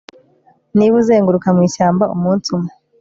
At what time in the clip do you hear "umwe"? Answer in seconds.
2.55-2.73